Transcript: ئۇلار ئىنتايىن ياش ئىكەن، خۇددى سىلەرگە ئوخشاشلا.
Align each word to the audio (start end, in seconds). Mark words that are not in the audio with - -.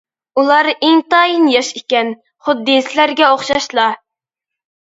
ئۇلار 0.43 0.69
ئىنتايىن 0.87 1.45
ياش 1.55 1.69
ئىكەن، 1.81 2.09
خۇددى 2.47 2.79
سىلەرگە 2.89 3.29
ئوخشاشلا. 3.37 3.87